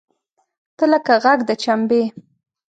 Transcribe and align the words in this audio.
تۀ 0.77 0.83
لکه 0.91 1.13
غږ 1.23 1.39
د 1.49 1.51
چمبې! 1.63 2.03